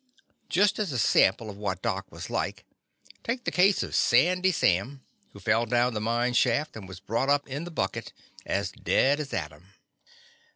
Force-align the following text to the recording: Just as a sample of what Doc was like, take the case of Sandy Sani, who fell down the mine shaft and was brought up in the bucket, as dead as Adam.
Just 0.49 0.79
as 0.79 0.91
a 0.91 0.97
sample 0.97 1.47
of 1.51 1.57
what 1.59 1.83
Doc 1.83 2.07
was 2.11 2.31
like, 2.31 2.65
take 3.23 3.43
the 3.45 3.51
case 3.51 3.83
of 3.83 3.93
Sandy 3.93 4.51
Sani, 4.51 4.97
who 5.31 5.39
fell 5.39 5.67
down 5.67 5.93
the 5.93 6.01
mine 6.01 6.33
shaft 6.33 6.75
and 6.75 6.87
was 6.87 6.99
brought 6.99 7.29
up 7.29 7.47
in 7.47 7.65
the 7.65 7.69
bucket, 7.69 8.11
as 8.43 8.71
dead 8.71 9.19
as 9.19 9.31
Adam. 9.31 9.73